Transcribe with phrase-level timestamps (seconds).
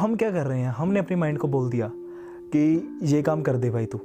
[0.00, 0.68] हम क्या कर रहे हैं?
[0.68, 1.90] हमने अपने माइंड को बोल दिया
[2.52, 4.00] कि ये काम कर दे भाई तू।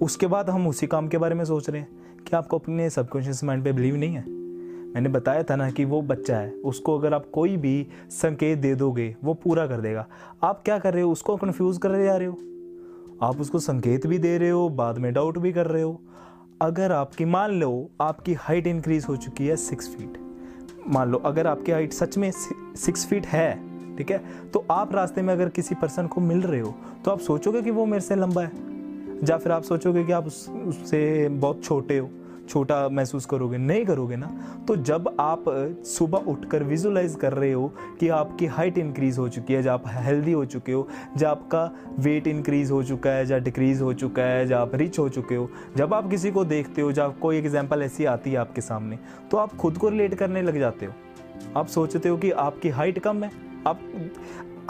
[0.00, 1.88] उसके बाद हम उसी काम के बारे में सोच रहे हैं।
[2.24, 4.30] कि आपको अपने सबकॉन्शियस माइंड पे बिलीव नहीं है?
[4.94, 8.74] मैंने बताया था ना कि वो बच्चा है, उसको अगर आप कोई भी संकेत दे
[8.74, 10.06] दोगे, वो पूरा कर देगा।
[10.42, 11.12] आप क्या कर रहे हो?
[11.12, 12.38] उसको कन्फ्यूज़ कर जा रहे हो?
[13.22, 16.00] आप उसको संकेत भी दे रहे हो, बाद में डाउट भी कर रहे हो।
[16.62, 20.12] अगर आपकी, मान लो, आपकी हाइट इंक्रीज हो चुकी है सिक्स फीट
[20.88, 22.32] मान लो, अगर आपकी हाइट सच में
[22.76, 24.22] सिक्स फीट है ठीक है?
[24.54, 27.70] तो आप रास्ते में अगर किसी पर्सन को मिल रहे हो तो आप सोचोगे कि
[27.70, 28.52] वो मेरे से लंबा है?
[29.24, 32.08] या फिर आप सोचोगे कि आप उस, उससे बहुत छोटे हो,
[32.48, 33.58] छोटा महसूस करोगे?
[33.58, 34.26] नहीं करोगे ना?
[34.68, 35.44] तो जब आप
[35.86, 39.84] सुबह उठकर विजुलाइज कर रहे हो कि आपकी हाइट इंक्रीज हो चुकी है, जब आप
[39.86, 44.22] हेल्दी हो चुके हो, जब आपका वेट इंक्रीज हो चुका है या डिक्रीज हो चुका
[44.22, 47.38] है, जब आप रिच हो चुके हो, जब आप किसी को देखते हो, जब कोई
[47.38, 48.98] एग्ज़ाम्पल ऐसी आती है आपके सामने
[49.30, 50.92] तो आप खुद को रिलेट करने लग जाते हो।
[51.56, 53.30] आप सोचते हो कि आपकी हाइट कम है?
[53.66, 53.80] आप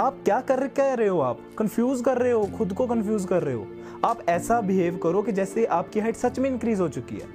[0.01, 1.41] आप क्या कर कह रहे हो आप?
[1.59, 2.47] कंफ्यूज कर रहे हो?
[2.47, 3.67] खुद को कंफ्यूज कर रहे हो?
[4.05, 7.29] आप ऐसा बिहेव करो कि जैसे आपकी हाइट सच में इंक्रीज हो चुकी है।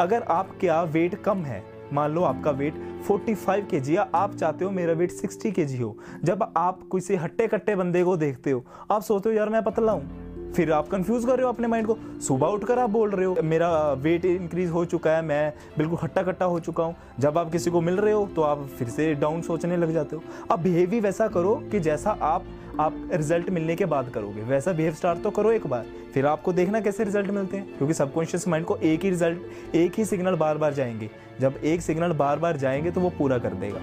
[0.00, 2.74] अगर आपका वेट कम है, मान लो आपका वेट
[3.10, 6.80] 45 के जी या आप चाहते हो मेरा वेट 60 के जी हो। जब आप
[6.82, 10.72] किसी हट्टे कट्टे बंदे को देखते हो, आप सोचते हो, यार मैं पतला हूँ। फिर
[10.72, 13.92] आप कंफ्यूज कर रहे हो अपने माइंड को। सुबह उठकर आप बोल रहे हो, मेरा
[13.94, 17.70] वेट इंक्रीज हो चुका है, मैं बिल्कुल हट्टा कट्टा हो चुका हूँ। जब आप किसी
[17.70, 20.92] को मिल रहे हो तो आप फिर से डाउन सोचने लग जाते हो। आप बिहेव
[20.92, 22.44] ही वैसा करो कि जैसा आप
[22.80, 26.52] आप रिज़ल्ट मिलने के बाद करोगे। वैसा बिहेव स्टार्ट तो करो एक बार, फिर आपको
[26.52, 30.36] देखना कैसे रिज़ल्ट मिलते हैं। क्योंकि सबकॉन्शियस माइंड को एक ही रिज़ल्ट एक ही सिग्नल
[30.36, 31.10] बार बार जाएँगे।
[31.40, 33.80] जब एक सिग्नल बार बार जाएँगे तो वो पूरा कर देगा।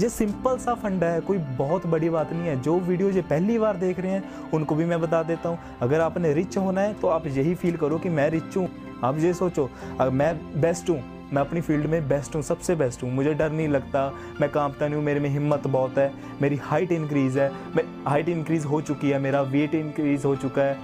[0.00, 3.58] ये सिंपल सा फंडा है, कोई बहुत बड़ी बात नहीं है। जो वीडियो ये पहली
[3.58, 6.94] बार देख रहे हैं, उनको भी मैं बता देता हूँ। अगर आपने रिच होना है
[6.94, 8.68] तो आप यही फील करो कि मैं रिच हूँ।
[9.04, 9.68] आप ये सोचो
[10.00, 13.50] अगर मैं बेस्ट हूँ, मैं अपनी फ़ील्ड में बेस्ट हूँ, सबसे बेस्ट हूँ। मुझे डर
[13.50, 14.08] नहीं लगता,
[14.40, 16.12] मैं कांपता नहीं हूँ, मेरे में हिम्मत बहुत है,
[16.42, 20.62] मेरी हाइट इंक्रीज़ है, मैं हाइट इंक्रीज़ हो चुकी है, मेरा वेट इंक्रीज़ हो चुका
[20.62, 20.76] है,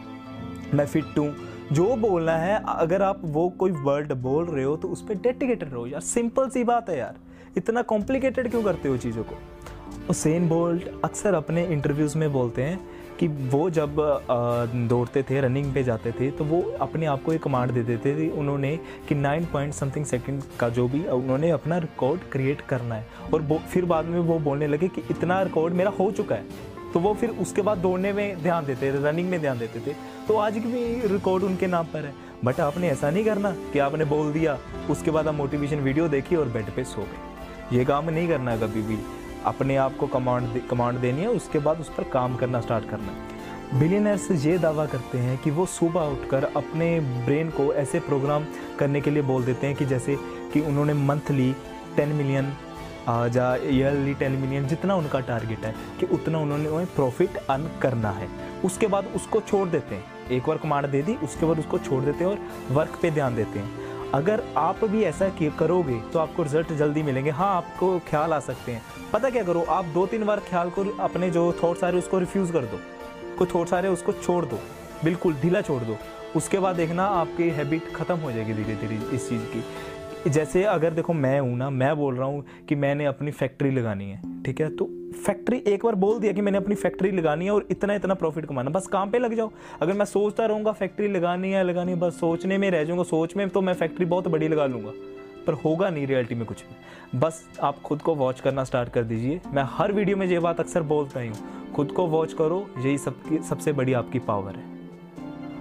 [0.75, 1.35] मैं फिट हूँ।
[1.73, 5.73] जो बोलना है, अगर आप वो कोई वर्ड बोल रहे हो तो उस पर डेडिकेटेड
[5.73, 7.17] रहो यार। सिंपल सी बात है यार।
[7.57, 10.13] इतना कॉम्प्लिकेटेड क्यों करते हो चीज़ों को?
[10.13, 12.79] सेन बोल्ट अक्सर अपने इंटरव्यूज़ में बोलते हैं
[13.19, 13.97] कि वो जब
[14.89, 18.29] दौड़ते थे रनिंग पे जाते थे तो वो अपने आप को एक कमांड देते थे
[18.31, 18.77] उन्होंने
[19.09, 23.43] कि नाइन पॉइंट समथिंग सेकेंड का जो भी उन्होंने अपना रिकॉर्ड क्रिएट करना है। और
[23.71, 27.15] फिर बाद में वो बोलने लगे कि इतना रिकॉर्ड मेरा हो चुका है। तो वो
[27.15, 29.95] फिर उसके बाद दौड़ने में ध्यान देते थे रनिंग में ध्यान देते थे।
[30.29, 34.05] तो आज भी रिकॉर्ड उनके नाम पर है। बट आपने ऐसा नहीं करना कि आपने
[34.05, 34.59] बोल दिया
[34.91, 38.57] उसके बाद आप मोटिवेशन वीडियो देखी और बेड पे सो गए। ये काम नहीं करना
[38.57, 38.99] कभी भी।
[39.45, 42.91] अपने आप को कमांड दे, कमांड देनी है उसके बाद उस पर काम करना स्टार्ट
[42.91, 48.01] करना। है बिलीनर्स ये दावा करते हैं कि वो सुबह उठकर अपने ब्रेन को ऐसे
[48.01, 48.45] प्रोग्राम
[48.79, 50.17] करने के लिए बोल देते हैं कि जैसे
[50.53, 51.53] कि उन्होंने मंथली
[51.97, 52.53] टेन मिलियन
[53.09, 58.11] या ईयरली टेन मिलियन जितना उनका टारगेट है कि उतना उन्होंने उन्हें प्रॉफिट अर्न करना
[58.11, 58.29] है।
[58.65, 62.03] उसके बाद उसको छोड़ देते हैं। एक बार कमांड दे दी, उसके बाद उसको छोड़
[62.05, 66.43] देते हैं और वर्क पे ध्यान देते हैं। अगर आप भी ऐसा करोगे तो आपको
[66.43, 68.83] रिज़ल्ट जल्दी मिलेंगे। हाँ आपको ख्याल आ सकते हैं।
[69.13, 72.19] पता क्या करो, आप दो तीन बार ख्याल को अपने जो थॉट्स आ रहे उसको
[72.19, 72.81] रिफ्यूज़ कर दो।
[73.39, 74.59] कुछ थॉट्स आ रहे उसको छोड़ दो।
[75.05, 75.97] बिल्कुल, ढीला छोड़ दो।
[76.37, 79.65] उसके बाद देखना आपकी हैबिट ख़त्म हो जाएगी धीरे धीरे इस चीज़ की।
[80.27, 84.11] जैसे अगर देखो मैं हूँ ना, मैं बोल रहा हूँ कि मैंने अपनी फैक्ट्री लगानी
[84.11, 84.77] है, ठीक है?
[84.77, 84.85] तो
[85.27, 88.47] फैक्ट्री एक बार बोल दिया कि मैंने अपनी फैक्ट्री लगानी है और इतना इतना प्रॉफिट
[88.47, 89.51] कमाना। बस काम पे लग जाओ।
[89.83, 93.37] अगर मैं सोचता रहूँगा फैक्ट्री लगानी है लगानी है, बस सोचने में रह जाऊँगा, सोच
[93.37, 94.93] में तो मैं फैक्ट्री बहुत बड़ी लगा लूँगा।
[95.47, 99.03] पर होगा नहीं रियलिटी में कुछ भी। बस आप खुद को वॉच करना स्टार्ट कर
[99.03, 102.67] दीजिए। मैं हर वीडियो में ये बात अक्सर बोलता ही हूँ। खुद को वॉच करो,
[102.79, 104.78] यही सबकी, सबसे बड़ी आपकी पावर है।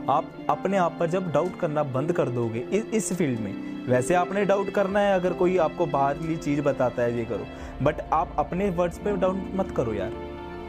[0.09, 4.13] आप अपने आप पर जब डाउट करना बंद कर दोगे इस, इस फ़ील्ड में वैसे
[4.13, 7.45] आपने डाउट करना है अगर कोई आपको बाहरली चीज़ बताता है ये करो।
[7.83, 10.13] बट आप अपने वर्ड्स पे डाउट मत करो यार।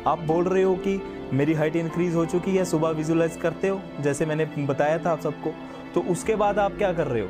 [0.06, 1.00] आप बोल रहे हो कि
[1.32, 5.20] मेरी हाइट इंक्रीज हो चुकी है सुबह विजुलाइज करते हो जैसे मैंने बताया था आप
[5.20, 5.54] सबको
[5.94, 7.28] तो उसके बाद आप क्या कर रहे हो?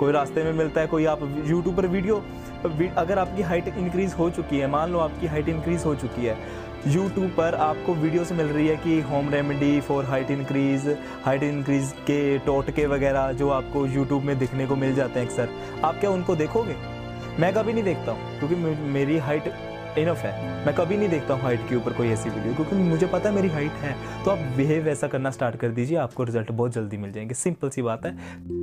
[0.00, 2.22] कोई रास्ते में मिलता है कोई आप यूट्यूब पर वीडियो
[2.96, 6.36] अगर आपकी हाइट इंक्रीज हो चुकी है मान लो आपकी हाइट इंक्रीज हो चुकी है
[6.86, 10.86] यूट्यूब पर आपको वीडियोस मिल रही है कि home remedy for height increase
[11.24, 15.48] height increase के टोटके वगैरह जो आपको यूट्यूब में दिखने को मिल जाते हैं अक्सर।
[15.84, 16.76] आप क्या उनको देखोगे?
[17.40, 18.54] मैं कभी नहीं देखता हूँ, क्योंकि
[18.92, 19.52] मेरी हाइट
[19.98, 23.06] इनफ है। मैं कभी नहीं देखता हूँ हाइट के ऊपर कोई ऐसी वीडियो क्योंकि मुझे
[23.06, 23.94] पता है मेरी हाइट है।
[24.24, 27.70] तो आप बिहेव ऐसा करना स्टार्ट कर दीजिए, आपको रिज़ल्ट बहुत जल्दी मिल जाएँगे। सिंपल
[27.70, 28.61] सी बात है।